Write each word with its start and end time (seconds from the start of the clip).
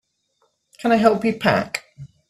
Can 0.79 0.91
I 0.93 0.95
help 0.95 1.23
you 1.23 1.33
pack? 1.37 1.83